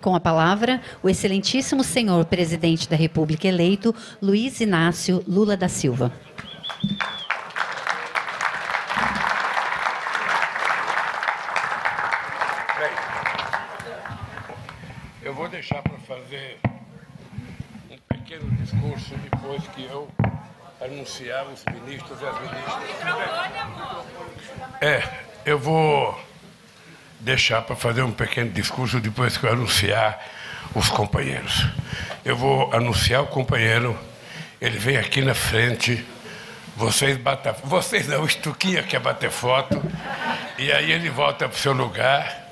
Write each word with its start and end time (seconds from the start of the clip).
Com 0.00 0.14
a 0.14 0.20
palavra, 0.20 0.80
o 1.02 1.10
excelentíssimo 1.10 1.84
senhor 1.84 2.24
presidente 2.24 2.88
da 2.88 2.96
República 2.96 3.46
eleito, 3.46 3.94
Luiz 4.22 4.60
Inácio 4.60 5.22
Lula 5.28 5.58
da 5.58 5.68
Silva. 5.68 6.10
Eu 15.22 15.34
vou 15.34 15.48
deixar 15.48 15.82
para 15.82 15.98
fazer 15.98 16.58
um 17.90 17.98
pequeno 18.08 18.50
discurso 18.52 19.14
depois 19.16 19.62
que 19.68 19.84
eu 19.84 20.08
anunciar 20.80 21.46
os 21.46 21.62
ministros 21.66 22.18
e 22.20 22.26
as 22.26 22.40
ministras. 22.40 22.82
É, 24.80 25.02
eu 25.44 25.58
vou 25.58 26.18
deixar 27.20 27.62
para 27.62 27.76
fazer 27.76 28.02
um 28.02 28.12
pequeno 28.12 28.50
discurso 28.50 28.98
depois 29.00 29.36
que 29.36 29.44
eu 29.44 29.52
anunciar 29.52 30.18
os 30.74 30.88
companheiros. 30.88 31.66
Eu 32.24 32.36
vou 32.36 32.72
anunciar 32.72 33.22
o 33.22 33.26
companheiro, 33.26 33.98
ele 34.60 34.78
vem 34.78 34.96
aqui 34.96 35.20
na 35.20 35.34
frente, 35.34 36.04
vocês 36.76 37.16
batem, 37.16 37.52
vocês 37.64 38.08
não, 38.08 38.22
o 38.22 38.26
Estuquinha 38.26 38.82
quer 38.82 39.00
bater 39.00 39.30
foto, 39.30 39.82
e 40.58 40.72
aí 40.72 40.90
ele 40.92 41.10
volta 41.10 41.48
para 41.48 41.56
o 41.56 41.58
seu 41.58 41.72
lugar, 41.72 42.48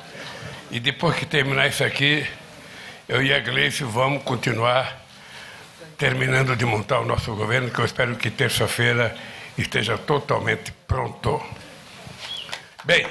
e 0.71 0.79
depois 0.79 1.17
que 1.17 1.25
terminar 1.25 1.67
isso 1.67 1.83
aqui, 1.83 2.27
eu 3.09 3.23
e 3.23 3.33
a 3.33 3.41
Gleice 3.41 3.85
vamos 3.85 4.23
continuar 4.23 5.03
terminando 5.97 6.55
de 6.55 6.65
montar 6.65 7.01
o 7.01 7.05
nosso 7.05 7.35
governo, 7.35 7.71
que 7.71 7.79
eu 7.79 7.85
espero 7.85 8.15
que 8.17 8.31
terça-feira 8.31 9.17
esteja 9.57 9.99
totalmente 9.99 10.73
pronto. 10.87 11.43
Bem, 12.85 13.07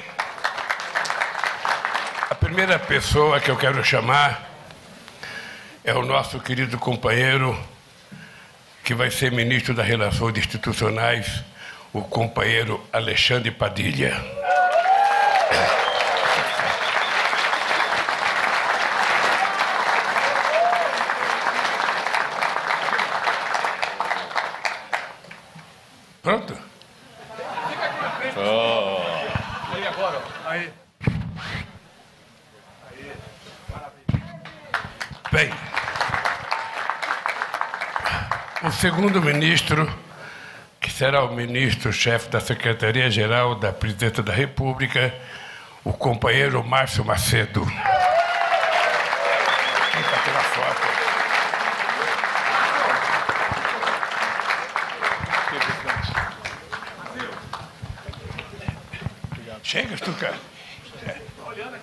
primeira 2.57 2.79
pessoa 2.79 3.39
que 3.39 3.51
eu 3.51 3.55
quero 3.55 3.83
chamar 3.85 4.49
é 5.83 5.93
o 5.93 6.03
nosso 6.03 6.39
querido 6.39 6.75
companheiro, 6.79 7.55
que 8.83 8.95
vai 8.95 9.11
ser 9.11 9.31
ministro 9.31 9.75
das 9.75 9.85
Relações 9.85 10.35
Institucionais, 10.39 11.43
o 11.93 12.01
companheiro 12.01 12.83
Alexandre 12.91 13.51
Padilha. 13.51 14.11
Pronto? 26.23 26.57
Aí 29.75 29.87
agora, 29.87 30.23
ó. 30.43 30.49
aí. 30.49 30.73
Bem, 35.37 35.51
o 38.63 38.66
segundo 38.77 39.19
ministro, 39.19 39.91
que 40.79 40.91
será 40.91 41.23
o 41.23 41.33
ministro-chefe 41.33 42.29
da 42.29 42.39
Secretaria-Geral 42.39 43.55
da 43.55 43.73
Presidência 43.73 44.21
da 44.21 44.31
República, 44.31 45.11
o 45.83 45.91
companheiro 45.91 46.63
Márcio 46.63 47.03
Macedo. 47.03 47.65
Vem 47.65 47.75
pra 50.03 50.19
tirar 50.23 50.43
foto. 50.43 50.87
Chega, 59.63 59.97
Stuka. 59.97 60.35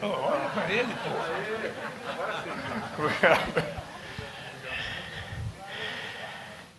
Oh, 0.01 0.07
olha 0.07 0.49
para 0.51 0.73
ele, 0.73 0.95
pô. 1.03 1.11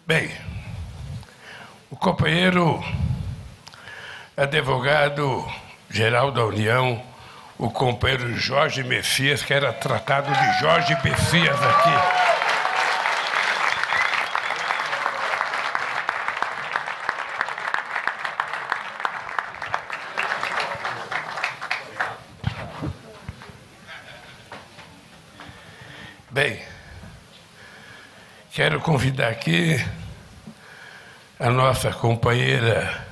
Bem, 0.08 0.32
o 1.90 1.96
companheiro 1.96 2.80
advogado 4.38 5.44
geral 5.90 6.32
da 6.32 6.46
União, 6.46 7.04
o 7.58 7.72
companheiro 7.72 8.38
Jorge 8.38 8.84
Messias, 8.84 9.42
que 9.42 9.52
era 9.52 9.74
tratado 9.74 10.32
de 10.32 10.60
Jorge 10.60 10.96
Messias 11.04 11.58
aqui. 11.60 11.90
Bem, 26.30 26.62
quero 28.56 28.80
convidar 28.80 29.28
aqui 29.28 29.76
a 31.38 31.50
nossa 31.50 31.92
companheira 31.92 33.06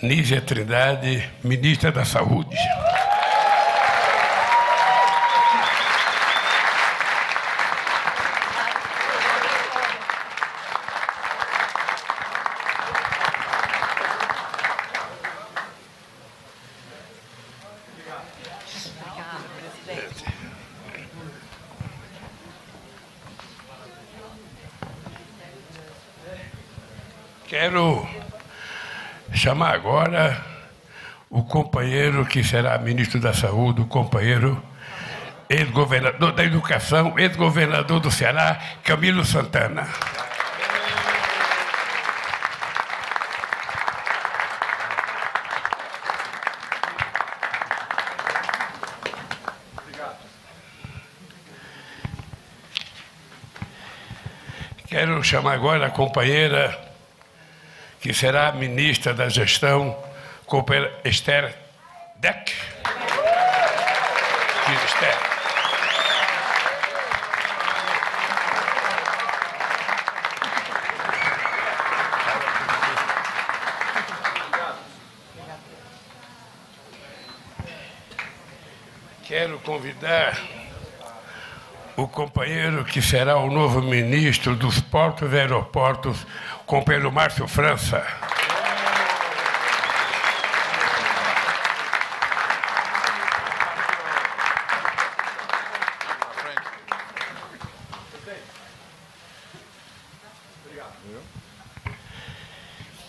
Nízia 0.00 0.40
Trindade, 0.40 1.28
ministra 1.42 1.90
da 1.90 2.04
Saúde. 2.04 2.56
Quero 27.52 28.08
chamar 29.42 29.74
agora 29.74 30.40
o 31.28 31.42
companheiro 31.42 32.24
que 32.24 32.44
será 32.44 32.78
ministro 32.78 33.18
da 33.18 33.34
Saúde, 33.34 33.80
o 33.80 33.86
companheiro 33.86 34.62
ex-governador 35.50 36.30
da 36.30 36.44
Educação, 36.44 37.18
ex-governador 37.18 37.98
do 37.98 38.08
Ceará, 38.08 38.56
Camilo 38.84 39.24
Santana. 39.24 39.88
Quero 54.86 55.20
chamar 55.24 55.54
agora 55.54 55.86
a 55.86 55.90
companheira 55.90 56.91
que 58.02 58.12
será 58.12 58.50
ministra 58.50 59.14
da 59.14 59.28
Gestão, 59.28 59.96
Esther 61.04 61.54
Deck. 62.16 62.52
Esther. 64.84 65.16
Quero 79.22 79.60
convidar 79.60 80.36
o 81.96 82.08
companheiro 82.08 82.84
que 82.84 83.00
será 83.00 83.36
o 83.36 83.48
novo 83.48 83.80
ministro 83.80 84.56
dos 84.56 84.80
Portos 84.80 85.32
e 85.32 85.38
Aeroportos, 85.38 86.26
companheiro 86.72 87.12
Márcio 87.12 87.46
França. 87.46 88.02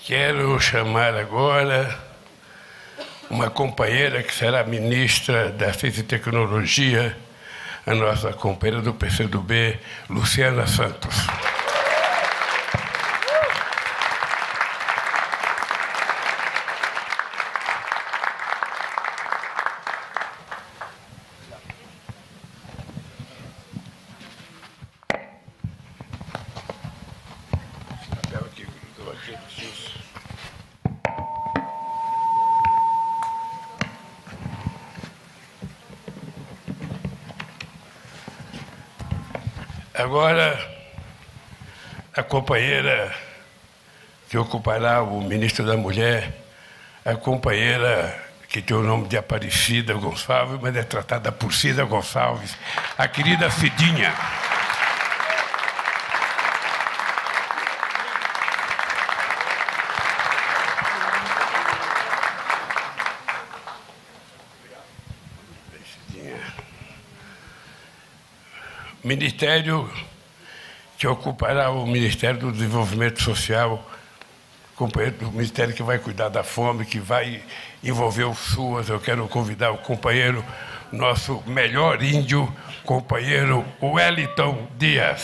Quero 0.03 0.59
chamar 0.59 1.15
agora 1.15 1.97
uma 3.29 3.49
companheira 3.49 4.21
que 4.21 4.33
será 4.33 4.65
ministra 4.65 5.49
da 5.53 5.71
Ciência 5.71 6.01
e 6.01 6.03
Tecnologia, 6.03 7.17
a 7.87 7.95
nossa 7.95 8.33
companheira 8.33 8.81
do 8.81 8.93
PCdoB, 8.93 9.79
Luciana 10.09 10.67
Santos. 10.67 11.15
Papel 28.33 28.47
aqui, 28.47 28.67
grudou 28.95 29.13
aqui, 29.13 29.37
preciso. 29.37 29.93
Agora, 39.93 40.59
a 42.15 42.23
companheira 42.23 43.13
que 44.27 44.35
ocupará 44.35 45.03
o 45.03 45.21
ministro 45.21 45.63
da 45.63 45.77
Mulher, 45.77 46.33
a 47.05 47.13
companheira 47.13 48.19
que 48.49 48.59
tem 48.59 48.75
o 48.75 48.81
nome 48.81 49.07
de 49.07 49.15
Aparecida 49.17 49.93
Gonçalves, 49.93 50.59
mas 50.59 50.75
é 50.75 50.81
tratada 50.81 51.31
por 51.31 51.53
Cida 51.53 51.83
Gonçalves, 51.85 52.57
a 52.97 53.07
querida 53.07 53.51
Cidinha. 53.51 54.11
Ministério 69.03 69.91
que 70.97 71.05
ocupará 71.05 71.69
o 71.69 71.85
Ministério 71.85 72.39
do 72.39 72.51
Desenvolvimento 72.53 73.21
Social, 73.21 73.85
companheiro 74.77 75.17
do 75.17 75.31
Ministério 75.33 75.75
que 75.75 75.83
vai 75.83 75.99
cuidar 75.99 76.29
da 76.29 76.41
fome, 76.41 76.85
que 76.85 76.99
vai 76.99 77.43
envolver 77.83 78.23
o 78.23 78.33
SUAS. 78.33 78.87
Eu 78.87 79.01
quero 79.01 79.27
convidar 79.27 79.71
o 79.71 79.77
companheiro, 79.79 80.43
nosso 80.89 81.43
melhor 81.45 82.01
índio, 82.01 82.49
companheiro 82.85 83.65
Wellington 83.81 84.69
Dias. 84.77 85.21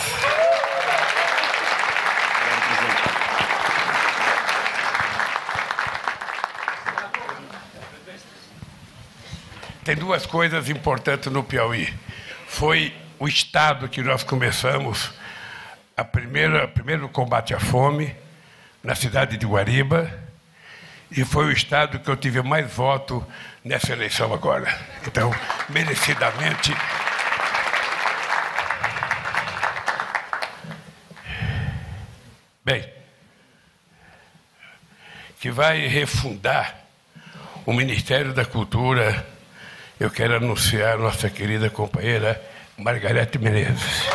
Tem 9.86 9.96
duas 9.96 10.26
coisas 10.26 10.68
importantes 10.68 11.32
no 11.32 11.46
Piauí. 11.46 11.94
Foi 12.46 12.94
o 13.20 13.28
estado 13.28 13.90
que 13.90 14.02
nós 14.02 14.24
começamos 14.24 15.12
a 15.96 16.06
primeira, 16.06 16.68
primeiro 16.70 17.10
combate 17.10 17.54
à 17.54 17.60
fome 17.60 18.16
na 18.82 18.96
cidade 18.96 19.36
de 19.36 19.46
Guariba 19.46 20.10
e 21.12 21.26
foi 21.26 21.48
o 21.48 21.52
estado 21.52 22.00
que 22.00 22.10
eu 22.10 22.16
tive 22.16 22.42
mais 22.42 22.72
voto 22.72 23.26
nessa 23.64 23.92
eleição 23.92 24.34
agora. 24.34 24.74
Então, 25.06 25.36
merecidamente. 25.68 26.72
Bem, 32.64 32.90
que 35.42 35.52
vai 35.52 35.88
refundar 35.88 36.74
o 37.66 37.74
Ministério 37.74 38.34
da 38.34 38.46
Cultura, 38.46 39.28
eu 40.00 40.10
quero 40.10 40.38
anunciar 40.38 40.98
nossa 40.98 41.30
querida 41.30 41.70
companheira 41.70 42.49
Margarete 42.80 43.38
Menezes. 43.38 44.08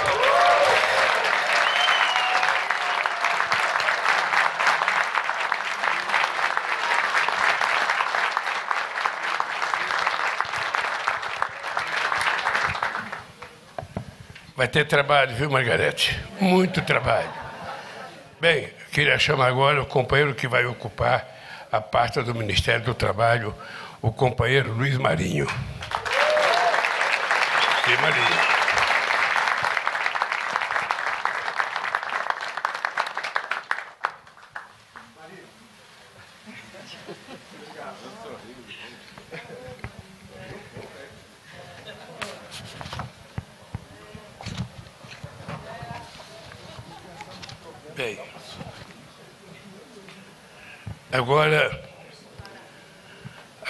Vai 14.56 14.68
ter 14.68 14.86
trabalho, 14.86 15.34
viu, 15.34 15.50
Margarete? 15.50 16.18
Muito 16.40 16.80
trabalho. 16.82 17.28
Bem, 18.40 18.70
queria 18.92 19.18
chamar 19.18 19.48
agora 19.48 19.82
o 19.82 19.86
companheiro 19.86 20.34
que 20.34 20.48
vai 20.48 20.64
ocupar 20.64 21.26
a 21.70 21.82
pasta 21.82 22.22
do 22.22 22.34
Ministério 22.34 22.82
do 22.82 22.94
Trabalho, 22.94 23.54
o 24.00 24.10
companheiro 24.10 24.72
Luiz 24.72 24.96
Marinho. 24.96 25.46
Luiz 27.86 28.00
Marinho. 28.00 28.54
Bem, 47.96 48.18
agora 51.12 51.80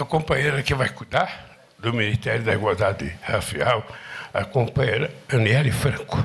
a 0.01 0.05
companheira 0.35 0.63
que 0.65 0.75
vai 0.75 0.89
cuidar 0.89 1.47
do 1.79 1.93
Ministério 1.93 2.43
da 2.43 2.53
Igualdade 2.53 3.17
Racial, 3.23 3.87
a 4.33 4.45
companheira 4.45 5.09
Aniele 5.33 5.71
Franco. 5.71 6.17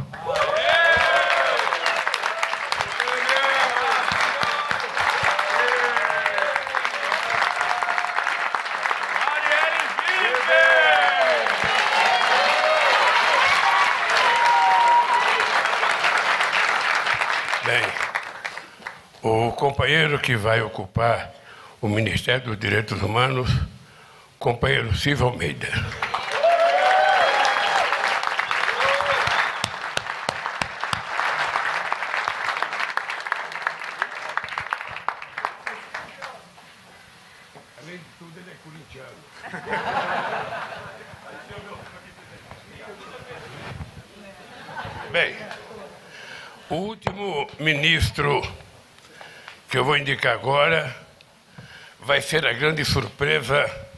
Bem, 17.64 17.86
o 19.22 19.52
companheiro 19.52 20.18
que 20.18 20.36
vai 20.36 20.62
ocupar 20.62 21.32
o 21.80 21.88
Ministério 21.88 22.48
dos 22.48 22.58
Direitos 22.58 23.00
Humanos, 23.04 23.52
companheiro 24.40 24.96
Silvio 24.96 25.28
Almeida. 25.28 25.68
Além 37.82 37.98
de 37.98 38.04
tudo, 38.18 38.40
ele 38.40 38.50
é 38.50 38.56
corintiano. 38.64 39.10
Bem, 45.12 45.36
o 46.70 46.76
último 46.76 47.50
ministro 47.60 48.42
que 49.70 49.78
eu 49.78 49.84
vou 49.84 49.98
indicar 49.98 50.34
agora 50.34 50.96
vai 52.00 52.22
ser 52.22 52.46
a 52.48 52.54
grande 52.54 52.86
surpresa 52.86 53.89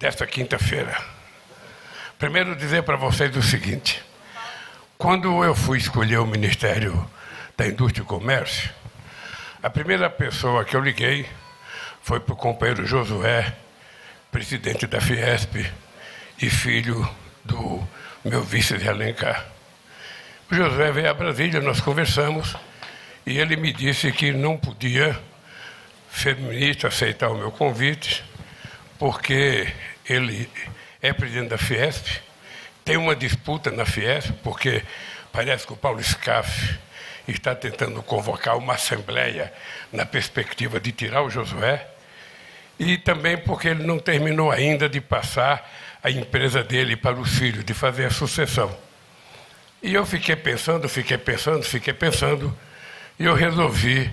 desta 0.00 0.26
quinta-feira. 0.26 0.96
Primeiro, 2.18 2.56
dizer 2.56 2.82
para 2.82 2.96
vocês 2.96 3.36
o 3.36 3.42
seguinte: 3.42 4.02
quando 4.96 5.44
eu 5.44 5.54
fui 5.54 5.76
escolher 5.76 6.18
o 6.18 6.26
Ministério 6.26 7.08
da 7.54 7.66
Indústria 7.66 8.02
e 8.02 8.06
Comércio, 8.06 8.70
a 9.62 9.68
primeira 9.68 10.08
pessoa 10.08 10.64
que 10.64 10.74
eu 10.74 10.80
liguei 10.80 11.28
foi 12.02 12.18
para 12.18 12.32
o 12.32 12.36
companheiro 12.36 12.86
Josué, 12.86 13.54
presidente 14.32 14.86
da 14.86 15.02
Fiesp 15.02 15.70
e 16.40 16.48
filho 16.48 17.06
do 17.44 17.86
meu 18.24 18.42
vice 18.42 18.78
de 18.78 18.88
Alencar. 18.88 19.44
O 20.50 20.54
Josué 20.54 20.90
veio 20.92 21.10
a 21.10 21.14
Brasília, 21.14 21.60
nós 21.60 21.78
conversamos, 21.82 22.56
e 23.26 23.38
ele 23.38 23.54
me 23.54 23.70
disse 23.70 24.10
que 24.12 24.32
não 24.32 24.56
podia 24.56 25.20
ser 26.10 26.36
ministro, 26.36 26.88
aceitar 26.88 27.28
o 27.28 27.36
meu 27.36 27.52
convite, 27.52 28.24
porque 28.98 29.72
ele 30.10 30.50
é 31.00 31.12
presidente 31.12 31.50
da 31.50 31.58
Fiesp, 31.58 32.20
tem 32.84 32.96
uma 32.96 33.14
disputa 33.14 33.70
na 33.70 33.84
Fiesp, 33.86 34.32
porque 34.42 34.82
parece 35.32 35.64
que 35.66 35.72
o 35.72 35.76
Paulo 35.76 36.02
Scaff 36.02 36.78
está 37.28 37.54
tentando 37.54 38.02
convocar 38.02 38.56
uma 38.56 38.74
assembleia 38.74 39.52
na 39.92 40.04
perspectiva 40.04 40.80
de 40.80 40.90
tirar 40.90 41.22
o 41.22 41.30
Josué, 41.30 41.86
e 42.76 42.98
também 42.98 43.36
porque 43.36 43.68
ele 43.68 43.84
não 43.84 43.98
terminou 44.00 44.50
ainda 44.50 44.88
de 44.88 45.00
passar 45.00 45.70
a 46.02 46.10
empresa 46.10 46.64
dele 46.64 46.96
para 46.96 47.14
os 47.14 47.38
filhos, 47.38 47.64
de 47.64 47.74
fazer 47.74 48.06
a 48.06 48.10
sucessão. 48.10 48.76
E 49.80 49.94
eu 49.94 50.04
fiquei 50.04 50.34
pensando, 50.34 50.88
fiquei 50.88 51.18
pensando, 51.18 51.62
fiquei 51.62 51.92
pensando, 51.94 52.56
e 53.18 53.26
eu 53.26 53.34
resolvi, 53.34 54.10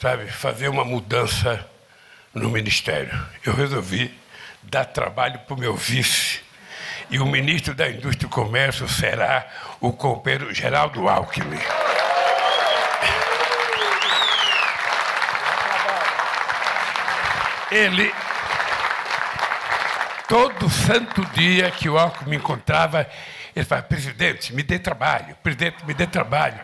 sabe, 0.00 0.30
fazer 0.30 0.68
uma 0.68 0.84
mudança 0.84 1.66
no 2.32 2.50
ministério. 2.50 3.18
Eu 3.44 3.54
resolvi 3.54 4.14
dar 4.62 4.84
trabalho 4.84 5.38
para 5.40 5.54
o 5.54 5.58
meu 5.58 5.74
vice. 5.74 6.40
E 7.10 7.18
o 7.18 7.26
ministro 7.26 7.74
da 7.74 7.88
Indústria 7.88 8.26
e 8.26 8.30
Comércio 8.30 8.88
será 8.88 9.46
o 9.80 9.92
companheiro 9.92 10.52
Geraldo 10.54 11.08
Alckmin. 11.08 11.58
Ele, 17.70 18.12
todo 20.26 20.70
santo 20.70 21.24
dia 21.32 21.70
que 21.70 21.88
o 21.88 21.98
Alckmin 21.98 22.36
encontrava, 22.36 23.06
ele 23.54 23.64
falava, 23.64 23.86
presidente, 23.86 24.54
me 24.54 24.62
dê 24.62 24.78
trabalho, 24.78 25.34
presidente, 25.42 25.84
me 25.86 25.92
dê 25.92 26.06
trabalho. 26.06 26.60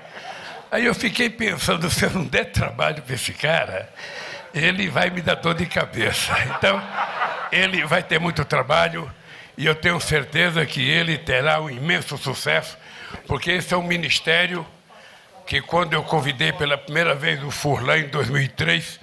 Aí 0.71 0.87
eu 0.87 0.95
fiquei 0.95 1.31
pensando, 1.31 1.89
se 1.91 2.05
eu 2.05 2.11
não 2.11 2.25
der 2.25 2.47
trabalho 2.47 3.03
para 3.03 3.15
esse 3.15 3.33
cara, 3.33 3.89
ele 4.53 4.89
vai 4.89 5.11
me 5.11 5.21
dar 5.21 5.37
dor 5.37 5.55
de 5.55 5.67
cabeça. 5.67 6.33
Então, 6.57 6.83
ele 7.55 7.87
vai 7.87 8.03
ter 8.03 8.19
muito 8.19 8.45
trabalho 8.45 9.11
e 9.57 9.65
eu 9.65 9.75
tenho 9.77 10.01
certeza 10.01 10.67
que 10.67 10.83
ele 10.83 11.17
terá 11.17 11.61
um 11.61 11.71
imenso 11.71 12.19
sucesso, 12.19 12.77
porque 13.29 13.53
esse 13.53 13.73
é 13.73 13.77
um 13.77 13.87
ministério 13.87 14.67
que, 15.47 15.61
quando 15.61 15.93
eu 15.93 16.03
convidei 16.03 16.53
pela 16.53 16.77
primeira 16.77 17.15
vez 17.15 17.41
o 17.45 17.53
Furlan 17.53 17.99
em 17.99 18.09
2003, 18.09 18.99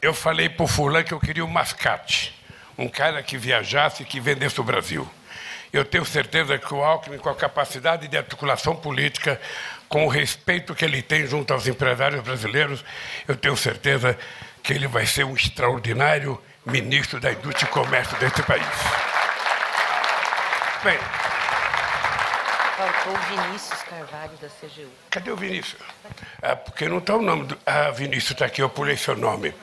eu 0.00 0.14
falei 0.14 0.48
para 0.48 0.62
o 0.62 0.68
Furlan 0.68 1.02
que 1.02 1.12
eu 1.12 1.18
queria 1.18 1.44
um 1.44 1.48
mascate, 1.48 2.32
um 2.78 2.88
cara 2.88 3.20
que 3.24 3.36
viajasse 3.36 4.04
e 4.04 4.06
que 4.06 4.20
vendesse 4.20 4.60
o 4.60 4.64
Brasil. 4.64 5.10
Eu 5.72 5.84
tenho 5.84 6.04
certeza 6.04 6.56
que 6.56 6.72
o 6.72 6.84
Alckmin, 6.84 7.18
com 7.18 7.28
a 7.28 7.34
capacidade 7.34 8.06
de 8.06 8.16
articulação 8.16 8.76
política, 8.76 9.40
com 9.88 10.06
o 10.06 10.08
respeito 10.08 10.72
que 10.76 10.84
ele 10.84 11.02
tem 11.02 11.26
junto 11.26 11.52
aos 11.52 11.66
empresários 11.66 12.22
brasileiros, 12.22 12.84
eu 13.26 13.34
tenho 13.34 13.56
certeza 13.56 14.16
que 14.62 14.72
ele 14.72 14.86
vai 14.86 15.04
ser 15.04 15.24
um 15.24 15.34
extraordinário 15.34 16.40
ministro 16.66 17.20
da 17.20 17.32
Indústria 17.32 17.66
e 17.66 17.72
Comércio 17.72 18.16
deste 18.18 18.42
país. 18.42 18.66
Bem. 20.82 20.98
Faltou 22.76 23.14
o 23.14 23.18
Vinícius 23.18 23.82
Carvalho 23.82 24.36
da 24.40 24.48
CGU. 24.48 24.90
Cadê 25.10 25.30
o 25.30 25.36
Vinícius? 25.36 25.80
Ah, 26.42 26.56
porque 26.56 26.88
não 26.88 26.98
está 26.98 27.14
o 27.14 27.22
nome 27.22 27.46
do. 27.46 27.58
Ah, 27.64 27.90
Vinícius 27.90 28.32
está 28.32 28.46
aqui, 28.46 28.60
eu 28.60 28.68
pulei 28.68 28.96
seu 28.96 29.16
nome. 29.16 29.54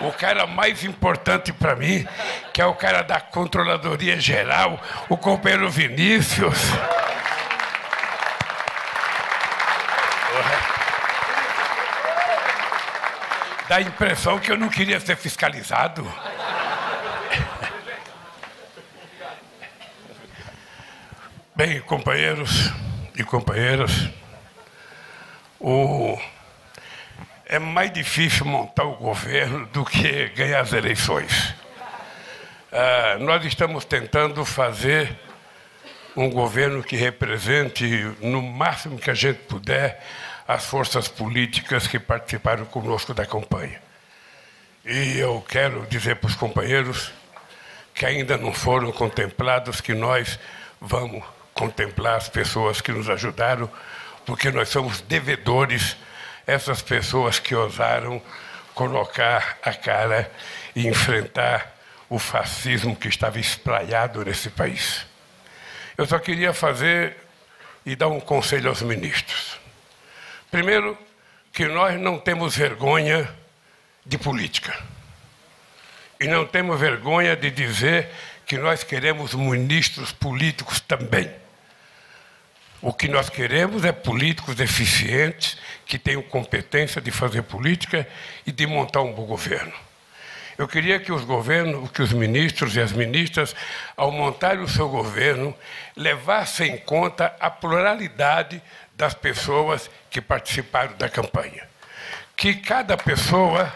O 0.00 0.10
cara 0.12 0.46
mais 0.46 0.82
importante 0.82 1.52
para 1.52 1.76
mim, 1.76 2.06
que 2.52 2.60
é 2.62 2.66
o 2.66 2.74
cara 2.74 3.02
da 3.02 3.20
Controladoria 3.20 4.18
Geral, 4.18 4.80
o 5.08 5.16
companheiro 5.16 5.68
Vinícius. 5.70 6.58
Dá 13.68 13.76
a 13.76 13.80
impressão 13.82 14.38
que 14.38 14.50
eu 14.50 14.58
não 14.58 14.68
queria 14.68 15.00
ser 15.00 15.16
fiscalizado. 15.16 16.06
Bem, 21.66 21.80
companheiros 21.80 22.70
e 23.16 23.24
companheiras, 23.24 24.10
o... 25.58 26.14
é 27.46 27.58
mais 27.58 27.90
difícil 27.90 28.44
montar 28.44 28.84
o 28.84 28.96
governo 28.96 29.64
do 29.68 29.82
que 29.82 30.28
ganhar 30.36 30.60
as 30.60 30.74
eleições. 30.74 31.54
Ah, 32.70 33.16
nós 33.18 33.42
estamos 33.46 33.86
tentando 33.86 34.44
fazer 34.44 35.18
um 36.14 36.28
governo 36.28 36.82
que 36.82 36.96
represente, 36.96 38.14
no 38.20 38.42
máximo 38.42 38.98
que 38.98 39.10
a 39.10 39.14
gente 39.14 39.38
puder, 39.44 40.04
as 40.46 40.66
forças 40.66 41.08
políticas 41.08 41.86
que 41.86 41.98
participaram 41.98 42.66
conosco 42.66 43.14
da 43.14 43.24
campanha. 43.24 43.80
E 44.84 45.18
eu 45.18 45.42
quero 45.48 45.86
dizer 45.86 46.16
para 46.16 46.28
os 46.28 46.36
companheiros 46.36 47.10
que 47.94 48.04
ainda 48.04 48.36
não 48.36 48.52
foram 48.52 48.92
contemplados 48.92 49.80
que 49.80 49.94
nós 49.94 50.38
vamos 50.78 51.24
contemplar 51.54 52.16
as 52.16 52.28
pessoas 52.28 52.80
que 52.80 52.92
nos 52.92 53.08
ajudaram, 53.08 53.70
porque 54.26 54.50
nós 54.50 54.68
somos 54.68 55.00
devedores, 55.00 55.96
essas 56.46 56.82
pessoas 56.82 57.38
que 57.38 57.54
ousaram 57.54 58.20
colocar 58.74 59.58
a 59.62 59.72
cara 59.72 60.30
e 60.74 60.86
enfrentar 60.86 61.72
o 62.10 62.18
fascismo 62.18 62.94
que 62.96 63.08
estava 63.08 63.38
espraiado 63.38 64.24
nesse 64.24 64.50
país. 64.50 65.06
Eu 65.96 66.06
só 66.06 66.18
queria 66.18 66.52
fazer 66.52 67.16
e 67.86 67.94
dar 67.94 68.08
um 68.08 68.20
conselho 68.20 68.68
aos 68.68 68.82
ministros. 68.82 69.58
Primeiro, 70.50 70.98
que 71.52 71.66
nós 71.66 71.98
não 72.00 72.18
temos 72.18 72.56
vergonha 72.56 73.28
de 74.04 74.18
política. 74.18 74.76
E 76.20 76.26
não 76.26 76.46
temos 76.46 76.78
vergonha 76.78 77.36
de 77.36 77.50
dizer 77.50 78.08
que 78.46 78.58
nós 78.58 78.82
queremos 78.82 79.34
ministros 79.34 80.12
políticos 80.12 80.80
também. 80.80 81.43
O 82.84 82.92
que 82.92 83.08
nós 83.08 83.30
queremos 83.30 83.82
é 83.82 83.92
políticos 83.92 84.60
eficientes, 84.60 85.56
que 85.86 85.98
tenham 85.98 86.20
competência 86.20 87.00
de 87.00 87.10
fazer 87.10 87.40
política 87.40 88.06
e 88.46 88.52
de 88.52 88.66
montar 88.66 89.00
um 89.00 89.10
bom 89.10 89.24
governo. 89.24 89.72
Eu 90.58 90.68
queria 90.68 91.00
que 91.00 91.10
os 91.10 91.24
governos, 91.24 91.90
que 91.90 92.02
os 92.02 92.12
ministros 92.12 92.76
e 92.76 92.82
as 92.82 92.92
ministras, 92.92 93.56
ao 93.96 94.10
montarem 94.10 94.62
o 94.62 94.68
seu 94.68 94.86
governo, 94.86 95.56
levassem 95.96 96.72
em 96.72 96.76
conta 96.76 97.34
a 97.40 97.48
pluralidade 97.48 98.62
das 98.94 99.14
pessoas 99.14 99.90
que 100.10 100.20
participaram 100.20 100.94
da 100.98 101.08
campanha. 101.08 101.66
Que 102.36 102.52
cada 102.52 102.98
pessoa 102.98 103.74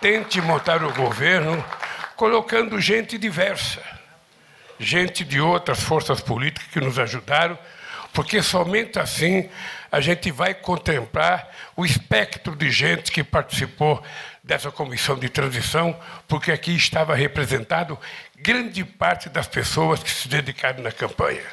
tente 0.00 0.40
montar 0.40 0.82
o 0.82 0.92
governo 0.94 1.62
colocando 2.16 2.80
gente 2.80 3.18
diversa, 3.18 3.82
gente 4.78 5.22
de 5.22 5.38
outras 5.38 5.82
forças 5.82 6.22
políticas 6.22 6.66
que 6.72 6.80
nos 6.80 6.98
ajudaram 6.98 7.58
porque 8.14 8.40
somente 8.40 8.98
assim 8.98 9.50
a 9.90 10.00
gente 10.00 10.30
vai 10.30 10.54
contemplar 10.54 11.48
o 11.76 11.84
espectro 11.84 12.54
de 12.54 12.70
gente 12.70 13.10
que 13.10 13.24
participou 13.24 14.02
dessa 14.42 14.70
comissão 14.70 15.18
de 15.18 15.28
transição, 15.28 15.98
porque 16.28 16.52
aqui 16.52 16.74
estava 16.74 17.14
representado 17.14 17.98
grande 18.36 18.84
parte 18.84 19.28
das 19.28 19.48
pessoas 19.48 20.02
que 20.02 20.10
se 20.10 20.28
dedicaram 20.28 20.82
na 20.82 20.92
campanha. 20.92 21.44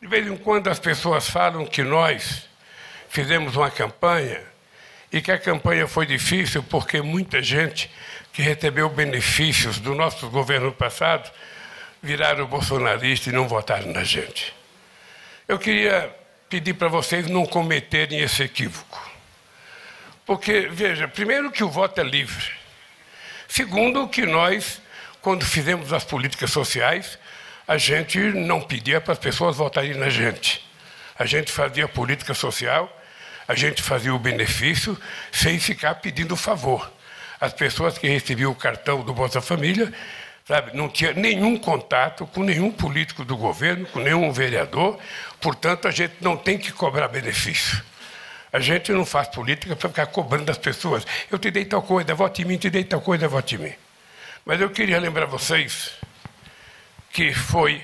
De 0.00 0.06
vez 0.06 0.26
em 0.26 0.36
quando 0.36 0.68
as 0.68 0.78
pessoas 0.78 1.28
falam 1.28 1.66
que 1.66 1.82
nós 1.82 2.48
fizemos 3.08 3.56
uma 3.56 3.70
campanha 3.70 4.40
e 5.12 5.20
que 5.20 5.32
a 5.32 5.38
campanha 5.38 5.88
foi 5.88 6.06
difícil 6.06 6.62
porque 6.62 7.02
muita 7.02 7.42
gente 7.42 7.90
que 8.32 8.42
recebeu 8.42 8.88
benefícios 8.88 9.78
do 9.78 9.94
nosso 9.94 10.28
governo 10.30 10.72
passado 10.72 11.30
viraram 12.00 12.46
bolsonarista 12.46 13.28
e 13.28 13.32
não 13.32 13.48
votaram 13.48 13.92
na 13.92 14.04
gente. 14.04 14.61
Eu 15.52 15.58
queria 15.58 16.10
pedir 16.48 16.72
para 16.72 16.88
vocês 16.88 17.26
não 17.28 17.44
cometerem 17.44 18.20
esse 18.20 18.42
equívoco. 18.42 19.12
Porque, 20.24 20.60
veja, 20.72 21.06
primeiro 21.06 21.50
que 21.52 21.62
o 21.62 21.68
voto 21.68 22.00
é 22.00 22.02
livre. 22.02 22.50
Segundo 23.46 24.08
que 24.08 24.24
nós, 24.24 24.80
quando 25.20 25.44
fizemos 25.44 25.92
as 25.92 26.04
políticas 26.04 26.50
sociais, 26.50 27.18
a 27.68 27.76
gente 27.76 28.18
não 28.18 28.62
pedia 28.62 28.98
para 28.98 29.12
as 29.12 29.18
pessoas 29.18 29.54
votarem 29.54 29.92
na 29.92 30.08
gente. 30.08 30.66
A 31.18 31.26
gente 31.26 31.52
fazia 31.52 31.86
política 31.86 32.32
social, 32.32 32.90
a 33.46 33.54
gente 33.54 33.82
fazia 33.82 34.14
o 34.14 34.18
benefício 34.18 34.98
sem 35.30 35.60
ficar 35.60 35.96
pedindo 35.96 36.34
favor. 36.34 36.90
As 37.38 37.52
pessoas 37.52 37.98
que 37.98 38.08
recebiam 38.08 38.52
o 38.52 38.56
cartão 38.56 39.04
do 39.04 39.12
Bolsa 39.12 39.42
Família 39.42 39.92
sabe? 40.46 40.76
Não 40.76 40.88
tinha 40.88 41.12
nenhum 41.12 41.56
contato 41.56 42.26
com 42.26 42.42
nenhum 42.42 42.70
político 42.70 43.24
do 43.24 43.36
governo, 43.36 43.86
com 43.86 44.00
nenhum 44.00 44.30
vereador, 44.32 44.98
portanto, 45.40 45.88
a 45.88 45.90
gente 45.90 46.14
não 46.20 46.36
tem 46.36 46.58
que 46.58 46.72
cobrar 46.72 47.08
benefício. 47.08 47.82
A 48.52 48.58
gente 48.60 48.92
não 48.92 49.06
faz 49.06 49.28
política 49.28 49.74
para 49.74 49.88
ficar 49.88 50.06
cobrando 50.06 50.44
das 50.44 50.58
pessoas. 50.58 51.06
Eu 51.30 51.38
te 51.38 51.50
dei 51.50 51.64
tal 51.64 51.82
coisa, 51.82 52.14
vote 52.14 52.42
em 52.42 52.44
mim, 52.44 52.58
te 52.58 52.68
dei 52.68 52.84
tal 52.84 53.00
coisa, 53.00 53.26
vote 53.26 53.54
em 53.54 53.58
mim. 53.58 53.72
Mas 54.44 54.60
eu 54.60 54.68
queria 54.68 54.98
lembrar 54.98 55.24
vocês 55.24 55.92
que 57.10 57.32
foi 57.32 57.82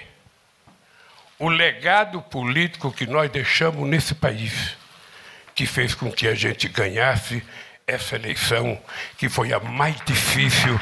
o 1.38 1.48
legado 1.48 2.20
político 2.20 2.92
que 2.92 3.06
nós 3.06 3.30
deixamos 3.30 3.88
nesse 3.88 4.14
país 4.14 4.76
que 5.54 5.66
fez 5.66 5.94
com 5.94 6.10
que 6.10 6.28
a 6.28 6.34
gente 6.34 6.68
ganhasse 6.68 7.42
essa 7.86 8.16
eleição, 8.16 8.80
que 9.16 9.28
foi 9.28 9.52
a 9.52 9.58
mais 9.58 9.96
difícil 10.04 10.78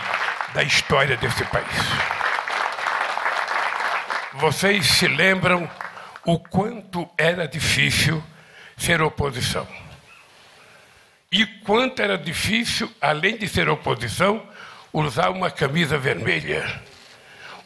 da 0.57 0.63
história 0.63 1.19
desse 1.19 1.45
país. 1.45 1.67
Vocês 4.37 4.87
se 4.87 5.07
lembram 5.07 5.71
o 6.25 6.39
quanto 6.39 7.07
era 7.19 7.47
difícil 7.47 8.25
ser 8.75 9.03
oposição. 9.03 9.69
E 11.31 11.45
quanto 11.45 12.01
era 12.01 12.17
difícil, 12.17 12.91
além 13.03 13.37
de 13.37 13.47
ser 13.47 13.69
oposição, 13.69 14.43
usar 14.95 15.29
uma 15.29 15.51
camisa 15.51 15.99
vermelha. 15.99 16.81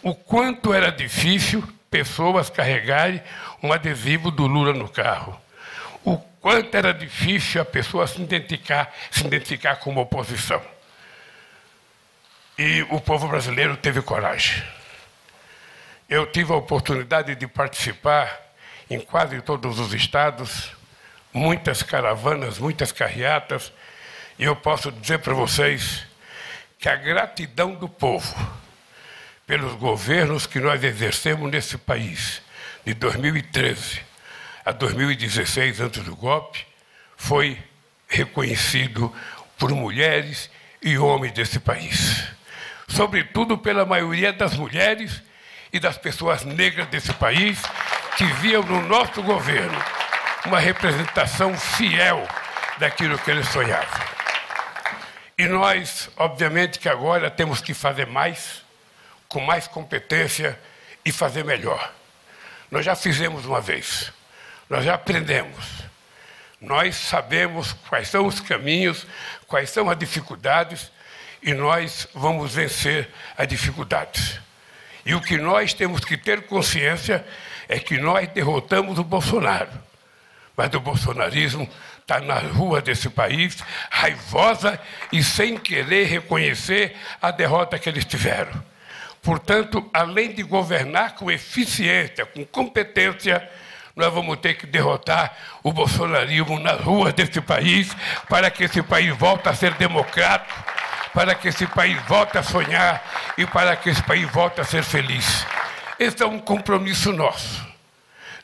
O 0.02 0.12
quanto 0.12 0.75
era 0.75 0.90
difícil 0.90 1.62
pessoas 1.88 2.50
carregarem 2.50 3.23
um 3.62 3.73
adesivo 3.73 4.32
do 4.32 4.49
Lula 4.49 4.73
no 4.73 4.88
carro. 4.88 5.40
O 6.04 6.18
quanto 6.18 6.76
era 6.76 6.92
difícil 6.92 7.62
a 7.62 7.64
pessoa 7.64 8.09
se 8.09 8.20
identificar, 8.20 8.92
se 9.12 9.25
identificar 9.25 9.76
como 9.76 10.00
oposição. 10.00 10.61
E 12.62 12.83
o 12.90 13.00
povo 13.00 13.26
brasileiro 13.26 13.75
teve 13.75 14.02
coragem. 14.02 14.62
Eu 16.07 16.26
tive 16.26 16.52
a 16.52 16.57
oportunidade 16.57 17.35
de 17.35 17.47
participar 17.47 18.38
em 18.90 19.00
quase 19.00 19.40
todos 19.40 19.79
os 19.79 19.95
estados, 19.95 20.71
muitas 21.33 21.83
caravanas, 21.83 22.59
muitas 22.59 22.93
carreatas, 22.93 23.73
e 24.38 24.45
eu 24.45 24.55
posso 24.55 24.93
dizer 24.93 25.21
para 25.21 25.33
vocês 25.33 26.05
que 26.79 26.87
a 26.87 26.97
gratidão 26.97 27.76
do 27.76 27.88
povo 27.88 28.37
pelos 29.47 29.73
governos 29.76 30.47
que 30.47 30.61
nós 30.61 30.85
exercemos 30.85 31.50
nesse 31.50 31.79
país, 31.79 32.43
de 32.85 32.93
2013 32.93 34.02
a 34.67 34.73
2016, 34.73 35.81
antes 35.81 36.05
do 36.05 36.14
golpe, 36.14 36.67
foi 37.17 37.59
reconhecido 38.07 39.11
por 39.57 39.71
mulheres 39.71 40.50
e 40.83 40.99
homens 40.99 41.33
desse 41.33 41.59
país 41.59 42.38
sobretudo 42.90 43.56
pela 43.56 43.87
maioria 43.87 44.32
das 44.32 44.54
mulheres 44.54 45.23
e 45.73 45.78
das 45.78 45.97
pessoas 45.97 46.44
negras 46.44 46.87
desse 46.88 47.12
país 47.14 47.61
que 48.16 48.25
viam 48.25 48.62
no 48.62 48.82
nosso 48.82 49.23
governo 49.23 49.78
uma 50.44 50.59
representação 50.59 51.56
fiel 51.56 52.26
daquilo 52.78 53.18
que 53.18 53.30
eles 53.30 53.49
sonhavam. 53.49 54.00
E 55.38 55.47
nós, 55.47 56.11
obviamente, 56.16 56.78
que 56.78 56.88
agora 56.88 57.30
temos 57.30 57.61
que 57.61 57.73
fazer 57.73 58.06
mais, 58.06 58.62
com 59.28 59.40
mais 59.40 59.66
competência 59.66 60.59
e 61.04 61.12
fazer 61.12 61.44
melhor. 61.44 61.92
Nós 62.70 62.85
já 62.85 62.94
fizemos 62.94 63.47
uma 63.47 63.61
vez, 63.61 64.12
nós 64.68 64.85
já 64.85 64.94
aprendemos, 64.94 65.64
nós 66.61 66.97
sabemos 66.97 67.73
quais 67.88 68.09
são 68.09 68.26
os 68.26 68.40
caminhos, 68.40 69.06
quais 69.47 69.70
são 69.70 69.88
as 69.88 69.99
dificuldades 69.99 70.90
e 71.42 71.54
nós 71.54 72.06
vamos 72.14 72.54
vencer 72.54 73.09
as 73.37 73.47
dificuldades. 73.49 74.38
E 75.04 75.14
o 75.14 75.20
que 75.20 75.37
nós 75.37 75.73
temos 75.73 76.04
que 76.04 76.16
ter 76.16 76.42
consciência 76.42 77.25
é 77.68 77.78
que 77.78 77.99
nós 77.99 78.28
derrotamos 78.28 78.99
o 78.99 79.04
Bolsonaro. 79.04 79.70
Mas 80.56 80.75
o 80.75 80.80
bolsonarismo 80.80 81.68
está 82.00 82.20
na 82.20 82.38
rua 82.38 82.82
desse 82.82 83.09
país, 83.09 83.56
raivosa 83.88 84.78
e 85.12 85.23
sem 85.23 85.56
querer 85.56 86.06
reconhecer 86.06 86.97
a 87.23 87.30
derrota 87.30 87.78
que 87.78 87.88
eles 87.88 88.04
tiveram. 88.04 88.62
Portanto, 89.23 89.88
além 89.92 90.32
de 90.32 90.42
governar 90.42 91.14
com 91.14 91.30
eficiência, 91.30 92.26
com 92.26 92.44
competência, 92.44 93.49
nós 93.94 94.12
vamos 94.12 94.38
ter 94.38 94.54
que 94.54 94.66
derrotar 94.66 95.37
o 95.62 95.73
bolsonarismo 95.73 96.59
nas 96.59 96.80
ruas 96.80 97.12
desse 97.12 97.40
país 97.40 97.94
para 98.28 98.50
que 98.50 98.64
esse 98.64 98.82
país 98.82 99.16
volte 99.16 99.49
a 99.49 99.54
ser 99.54 99.75
democrático, 99.75 100.64
para 101.14 101.35
que 101.35 101.49
esse 101.49 101.67
país 101.67 102.00
volte 102.07 102.38
a 102.38 102.43
sonhar 102.43 103.02
e 103.37 103.47
para 103.47 103.76
que 103.76 103.90
esse 103.90 104.02
país 104.02 104.31
volte 104.31 104.61
a 104.61 104.64
ser 104.64 104.83
feliz. 104.83 105.47
Esse 105.99 106.23
é 106.23 106.26
um 106.26 106.38
compromisso 106.38 107.12
nosso, 107.12 107.67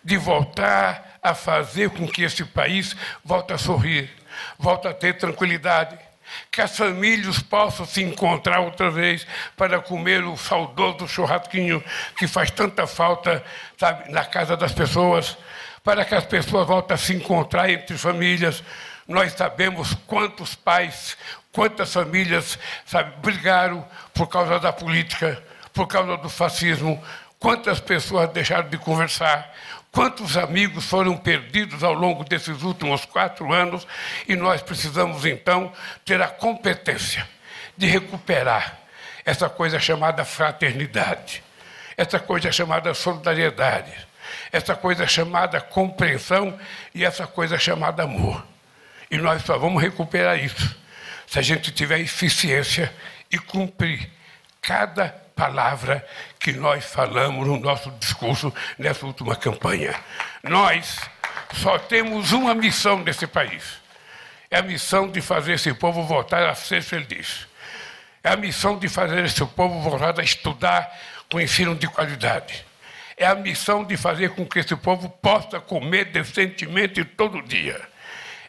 de 0.05 0.17
voltar 0.17 1.19
a 1.23 1.35
fazer 1.35 1.91
com 1.91 2.07
que 2.07 2.23
esse 2.23 2.45
país 2.45 2.97
volte 3.25 3.53
a 3.53 3.59
sorrir, 3.59 4.11
volte 4.59 4.87
a 4.87 4.95
ter 4.95 5.15
tranquilidade, 5.15 5.99
que 6.51 6.61
as 6.61 6.77
famílias 6.77 7.39
possam 7.39 7.87
se 7.87 8.03
encontrar 8.03 8.61
outra 8.61 8.91
vez 8.91 9.27
para 9.57 9.81
comer 9.81 10.25
o 10.25 10.37
saudoso 10.37 11.07
churrasquinho 11.07 11.83
que 12.17 12.27
faz 12.27 12.51
tanta 12.51 12.87
falta 12.87 13.45
sabe, 13.79 14.11
na 14.11 14.25
casa 14.25 14.57
das 14.57 14.73
pessoas, 14.73 15.37
para 15.85 16.05
que 16.05 16.15
as 16.15 16.25
pessoas 16.25 16.67
voltem 16.67 16.95
a 16.95 16.99
se 16.99 17.15
encontrar 17.15 17.71
entre 17.71 17.97
famílias. 17.97 18.63
Nós 19.07 19.33
sabemos 19.33 19.95
quantos 20.07 20.55
pais, 20.55 21.17
quantas 21.53 21.93
famílias 21.93 22.59
sabe, 22.85 23.13
brigaram 23.21 23.87
por 24.13 24.27
causa 24.29 24.59
da 24.59 24.73
política, 24.73 25.43
por 25.73 25.87
causa 25.87 26.17
do 26.17 26.29
fascismo, 26.29 27.03
quantas 27.39 27.81
pessoas 27.81 28.31
deixaram 28.31 28.69
de 28.69 28.79
conversar, 28.79 29.53
Quantos 29.97 30.37
amigos 30.37 30.85
foram 30.85 31.17
perdidos 31.17 31.83
ao 31.83 31.95
longo 31.95 32.23
desses 32.23 32.63
últimos 32.63 33.07
quatro 33.07 33.51
anos? 33.51 33.87
E 34.29 34.37
nós 34.37 34.61
precisamos, 34.61 35.25
então, 35.25 35.73
ter 36.05 36.21
a 36.21 36.29
competência 36.29 37.27
de 37.79 37.87
recuperar 37.87 38.79
essa 39.25 39.49
coisa 39.49 39.81
chamada 39.81 40.23
fraternidade, 40.23 41.43
essa 41.97 42.21
coisa 42.21 42.53
chamada 42.53 42.93
solidariedade, 42.93 43.91
essa 44.53 44.77
coisa 44.77 45.07
chamada 45.07 45.63
compreensão 45.63 46.61
e 46.95 47.03
essa 47.03 47.27
coisa 47.27 47.59
chamada 47.59 48.03
amor. 48.03 48.45
E 49.11 49.19
nós 49.19 49.43
só 49.43 49.59
vamos 49.59 49.83
recuperar 49.83 50.39
isso 50.39 50.77
se 51.27 51.39
a 51.39 51.43
gente 51.43 51.73
tiver 51.73 52.01
eficiência 52.01 52.93
e 53.31 53.39
cumprir 53.39 54.11
cada 54.63 55.09
palavra 55.35 56.07
que 56.41 56.53
nós 56.53 56.85
falamos 56.85 57.47
no 57.47 57.59
nosso 57.59 57.91
discurso 57.93 58.53
nessa 58.79 59.05
última 59.05 59.37
campanha. 59.37 59.95
Nós 60.43 60.99
só 61.55 61.79
temos 61.79 62.33
uma 62.33 62.55
missão 62.55 63.01
nesse 63.01 63.27
país. 63.27 63.63
É 64.51 64.59
a 64.59 64.63
missão 64.63 65.11
de 65.11 65.21
fazer 65.21 65.55
esse 65.55 65.75
povo 65.75 66.03
voltar 66.05 66.49
a 66.49 66.55
ser 66.55 66.83
feliz. 66.83 67.47
É 68.23 68.31
a 68.31 68.37
missão 68.37 68.79
de 68.79 68.89
fazer 68.89 69.25
esse 69.25 69.45
povo 69.45 69.81
voltar 69.81 70.19
a 70.19 70.23
estudar 70.23 70.91
com 71.31 71.41
ensino 71.41 71.75
de 71.75 71.87
qualidade. 71.87 72.65
É 73.17 73.27
a 73.27 73.35
missão 73.35 73.85
de 73.85 73.97
fazer 73.97 74.31
com 74.31 74.47
que 74.47 74.59
esse 74.59 74.77
povo 74.77 75.09
possa 75.09 75.61
comer 75.61 76.07
decentemente 76.07 77.05
todo 77.05 77.43
dia. 77.43 77.81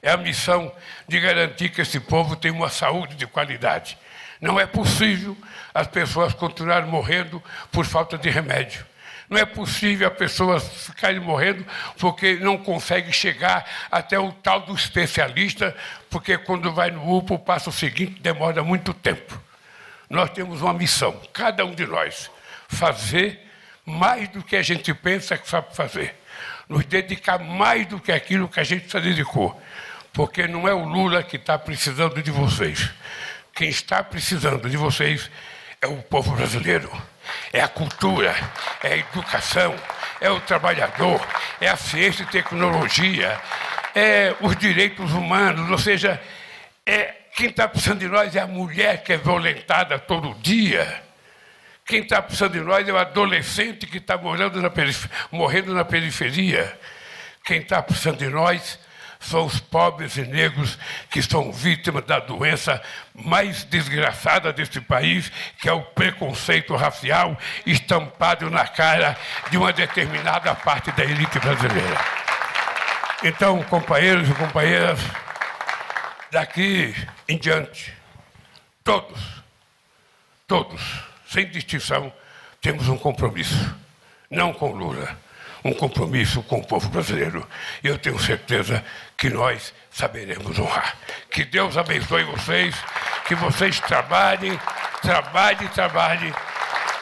É 0.02 0.12
a 0.12 0.18
missão 0.18 0.72
de 1.08 1.20
garantir 1.20 1.70
que 1.70 1.82
esse 1.82 2.00
povo 2.00 2.36
tenha 2.36 2.54
uma 2.54 2.70
saúde 2.70 3.16
de 3.16 3.28
qualidade. 3.28 3.98
Não 4.40 4.60
é 4.60 4.66
possível 4.66 5.36
as 5.74 5.88
pessoas 5.88 6.34
continuarem 6.34 6.90
morrendo 6.90 7.42
por 7.72 7.86
falta 7.86 8.18
de 8.18 8.30
remédio. 8.30 8.86
Não 9.30 9.38
é 9.38 9.46
possível 9.46 10.08
as 10.08 10.18
pessoas 10.18 10.86
ficarem 10.86 11.20
morrendo 11.20 11.66
porque 11.98 12.36
não 12.36 12.58
conseguem 12.58 13.12
chegar 13.12 13.66
até 13.92 14.18
o 14.18 14.32
tal 14.32 14.62
do 14.62 14.74
especialista, 14.74 15.76
porque 16.10 16.38
quando 16.38 16.72
vai 16.72 16.92
no 16.92 17.18
UPA, 17.18 17.34
o 17.34 17.40
passo 17.40 17.72
seguinte 17.72 18.22
demora 18.22 18.64
muito 18.64 18.94
tempo. 18.94 19.42
Nós 20.10 20.30
temos 20.30 20.62
uma 20.62 20.74
missão, 20.74 21.20
cada 21.34 21.66
um 21.66 21.76
de 21.76 21.86
nós, 21.86 22.32
fazer 22.70 23.46
mais 23.86 24.30
do 24.30 24.42
que 24.42 24.56
a 24.56 24.62
gente 24.62 24.94
pensa 24.94 25.38
que 25.38 25.48
sabe 25.48 25.76
fazer. 25.76 26.16
Nos 26.70 26.86
dedicar 26.86 27.40
mais 27.40 27.86
do 27.88 28.00
que 28.00 28.12
aquilo 28.12 28.48
que 28.48 28.60
a 28.60 28.64
gente 28.64 28.90
se 28.90 29.00
dedicou. 29.00 29.62
Porque 30.18 30.48
não 30.48 30.68
é 30.68 30.74
o 30.74 30.84
Lula 30.84 31.22
que 31.22 31.36
está 31.36 31.60
precisando 31.60 32.24
de 32.24 32.32
vocês. 32.32 32.90
Quem 33.54 33.70
está 33.70 34.04
precisando 34.04 34.68
de 34.68 34.76
vocês 34.76 35.30
é 35.80 35.86
o 35.86 35.98
povo 35.98 36.36
brasileiro, 36.36 36.92
é 37.54 37.62
a 37.62 37.68
cultura, 37.68 38.36
é 38.84 38.94
a 38.94 38.98
educação, 38.98 39.76
é 40.20 40.28
o 40.32 40.42
trabalhador, 40.42 41.24
é 41.62 41.70
a 41.70 41.78
ciência 41.78 42.24
e 42.24 42.26
tecnologia, 42.26 43.40
é 43.94 44.36
os 44.42 44.56
direitos 44.56 45.14
humanos, 45.14 45.70
ou 45.70 45.78
seja, 45.78 46.20
é, 46.84 47.14
quem 47.36 47.50
está 47.50 47.68
precisando 47.68 48.00
de 48.00 48.08
nós 48.08 48.36
é 48.36 48.40
a 48.40 48.48
mulher 48.48 49.04
que 49.04 49.14
é 49.14 49.18
violentada 49.18 50.00
todo 50.00 50.34
dia. 50.42 51.04
Quem 51.86 52.02
está 52.02 52.24
precisando 52.24 52.54
de 52.54 52.62
nós 52.62 52.90
é 52.90 52.92
o 52.92 52.98
adolescente 52.98 53.86
que 53.86 54.00
está 54.00 54.18
morando 54.18 54.60
na 54.64 54.72
morrendo 55.32 55.76
na 55.76 55.86
periferia. 55.86 56.76
Quem 57.46 57.60
está 57.60 57.84
precisando 57.84 58.18
de 58.18 58.30
nós 58.30 58.80
são 59.20 59.46
os 59.46 59.60
pobres 59.60 60.16
e 60.18 60.22
negros 60.22 60.78
que 61.10 61.22
são 61.22 61.52
vítimas 61.52 62.06
da 62.06 62.20
doença 62.20 62.82
mais 63.14 63.64
desgraçada 63.64 64.54
deste 64.54 64.80
país, 64.80 65.32
que 65.60 65.68
é 65.68 65.74
o 65.74 65.82
preconceito 65.82 66.76
racial 66.76 67.38
estampado 67.66 68.50
na 68.50 68.68
cara 68.68 69.18
de 69.50 69.58
uma 69.58 69.74
determinada 69.74 70.54
parte 70.56 70.92
da 70.92 71.04
elite 71.04 71.40
brasileira. 71.40 71.98
Então, 73.24 73.64
companheiros 73.64 74.30
e 74.30 74.34
companheiras, 74.34 75.00
daqui 76.32 76.96
em 77.28 77.38
diante, 77.38 77.94
todos, 78.84 79.20
todos, 80.46 80.82
sem 81.28 81.48
distinção, 81.48 82.14
temos 82.62 82.88
um 82.88 82.98
compromisso, 82.98 83.76
não 84.30 84.54
com 84.54 84.72
Lula 84.72 85.27
um 85.64 85.74
compromisso 85.74 86.42
com 86.44 86.60
o 86.60 86.66
povo 86.66 86.90
brasileiro. 86.90 87.48
Eu 87.84 87.98
tenho 87.98 88.20
certeza 88.20 88.84
que 89.18 89.30
nós 89.30 89.74
saberemos 89.92 90.58
honrar. 90.60 90.96
Que 91.32 91.44
Deus 91.44 91.78
abençoe 91.78 92.24
vocês, 92.24 92.76
que 93.28 93.36
vocês 93.36 93.80
trabalhem, 93.80 94.60
trabalhem, 95.02 95.68
trabalhem, 95.70 96.34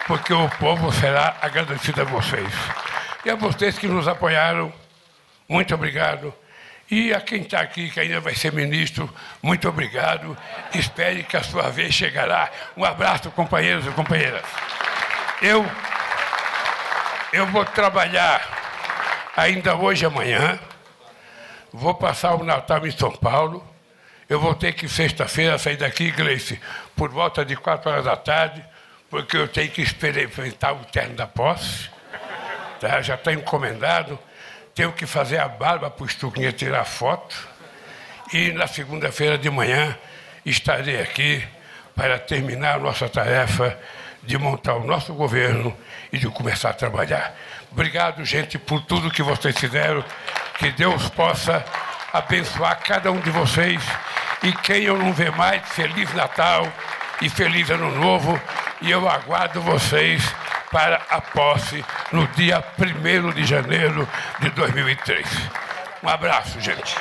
porque 0.07 0.33
o 0.33 0.49
povo 0.51 0.91
será 0.91 1.35
agradecido 1.41 2.01
a 2.01 2.05
vocês. 2.05 2.53
E 3.25 3.29
a 3.29 3.35
vocês 3.35 3.77
que 3.77 3.87
nos 3.87 4.07
apoiaram, 4.07 4.71
muito 5.49 5.73
obrigado. 5.73 6.33
E 6.89 7.11
a 7.13 7.19
quem 7.19 7.41
está 7.41 7.61
aqui, 7.61 7.89
que 7.89 7.99
ainda 7.99 8.19
vai 8.19 8.35
ser 8.35 8.53
ministro, 8.53 9.11
muito 9.41 9.67
obrigado. 9.67 10.37
Espere 10.73 11.23
que 11.23 11.35
a 11.35 11.43
sua 11.43 11.69
vez 11.69 11.93
chegará. 11.93 12.49
Um 12.77 12.85
abraço, 12.85 13.31
companheiros 13.31 13.87
e 13.87 13.89
companheiras. 13.89 14.43
Eu 15.41 15.65
eu 17.33 17.45
vou 17.47 17.65
trabalhar 17.65 18.41
ainda 19.35 19.75
hoje 19.75 20.03
e 20.03 20.07
amanhã. 20.07 20.59
Vou 21.71 21.93
passar 21.93 22.35
o 22.35 22.43
Natal 22.43 22.85
em 22.87 22.91
São 22.91 23.11
Paulo. 23.11 23.65
Eu 24.29 24.39
vou 24.39 24.55
ter 24.55 24.73
que, 24.73 24.87
sexta-feira, 24.87 25.57
sair 25.57 25.77
daqui, 25.77 26.11
Gleice, 26.11 26.59
por 26.95 27.09
volta 27.09 27.43
de 27.45 27.55
quatro 27.55 27.91
horas 27.91 28.05
da 28.05 28.15
tarde, 28.15 28.63
porque 29.09 29.37
eu 29.37 29.47
tenho 29.47 29.69
que 29.69 29.81
experimentar 29.81 30.73
o 30.73 30.85
terno 30.85 31.15
da 31.15 31.27
posse. 31.27 31.89
Tá? 32.79 33.01
Já 33.01 33.15
está 33.15 33.33
encomendado. 33.33 34.17
Tenho 34.73 34.91
que 34.91 35.05
fazer 35.05 35.37
a 35.37 35.47
barba 35.47 35.89
para 35.89 36.03
o 36.03 36.07
Estuquinha 36.07 36.51
tirar 36.51 36.85
foto. 36.85 37.35
E 38.33 38.51
na 38.51 38.67
segunda-feira 38.67 39.37
de 39.37 39.49
manhã 39.49 39.97
estarei 40.45 40.99
aqui 40.99 41.45
para 41.95 42.19
terminar 42.19 42.75
a 42.75 42.79
nossa 42.79 43.07
tarefa 43.07 43.77
de 44.25 44.37
montar 44.37 44.75
o 44.75 44.85
nosso 44.85 45.13
governo 45.13 45.75
e 46.11 46.17
de 46.17 46.27
começar 46.27 46.69
a 46.69 46.73
trabalhar. 46.73 47.35
Obrigado, 47.71 48.23
gente, 48.23 48.57
por 48.57 48.81
tudo 48.81 49.11
que 49.11 49.21
vocês 49.21 49.57
fizeram. 49.57 50.03
Que 50.57 50.71
Deus 50.71 51.09
possa 51.09 51.63
abençoar 52.13 52.79
cada 52.79 53.11
um 53.11 53.19
de 53.19 53.29
vocês. 53.29 53.83
E 54.43 54.51
quem 54.53 54.83
eu 54.83 54.97
não 54.97 55.11
ver 55.11 55.31
mais, 55.31 55.61
Feliz 55.69 56.13
Natal 56.13 56.67
e 57.21 57.29
Feliz 57.29 57.69
Ano 57.69 57.91
Novo. 57.91 58.39
E 58.81 58.91
eu 58.91 59.07
aguardo 59.09 59.61
vocês 59.61 60.23
para 60.71 61.01
a 61.09 61.21
posse 61.21 61.83
no 62.11 62.27
dia 62.29 62.63
1 62.77 63.31
de 63.31 63.45
janeiro 63.45 64.07
de 64.39 64.49
2003. 64.49 65.25
Um 66.03 66.09
abraço, 66.09 66.59
gente. 66.61 66.95